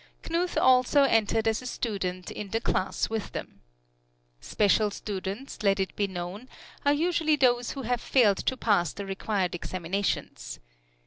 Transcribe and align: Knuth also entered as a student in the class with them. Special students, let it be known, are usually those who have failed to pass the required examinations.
Knuth 0.23 0.57
also 0.59 1.03
entered 1.03 1.47
as 1.47 1.61
a 1.61 1.67
student 1.67 2.31
in 2.31 2.49
the 2.49 2.59
class 2.59 3.07
with 3.07 3.33
them. 3.33 3.61
Special 4.39 4.89
students, 4.89 5.61
let 5.61 5.79
it 5.79 5.95
be 5.95 6.07
known, 6.07 6.49
are 6.83 6.91
usually 6.93 7.35
those 7.35 7.73
who 7.73 7.83
have 7.83 8.01
failed 8.01 8.37
to 8.37 8.57
pass 8.57 8.93
the 8.93 9.05
required 9.05 9.53
examinations. 9.53 10.59